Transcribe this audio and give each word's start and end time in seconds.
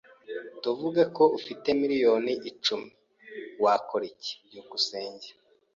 Tuvuge 0.61 1.01
ko 1.15 1.23
ufite 1.37 1.67
miliyoni 1.81 2.33
icumi 2.49 2.89
yen, 2.93 2.95
wakora 3.63 4.03
iki? 4.13 4.33
byukusenge 4.47 5.27